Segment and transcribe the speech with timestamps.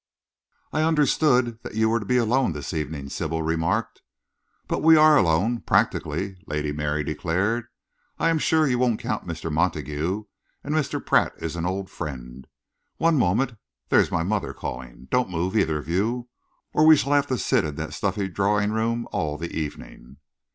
[0.73, 4.01] "I understood that you were to be alone this evening," Sybil remarked.
[4.67, 7.67] "But we are alone practically," Lady Mary declared.
[8.17, 9.51] "I am sure you wouldn't count Mr.
[9.53, 10.23] Montague,
[10.63, 11.05] and Mr.
[11.05, 12.47] Pratt is an old friend.
[12.97, 13.57] One moment,
[13.89, 15.07] there's my mother calling.
[15.11, 16.29] Don't move, either of you,
[16.73, 20.17] or we shall have to sit in that stuffy drawing room all the evening."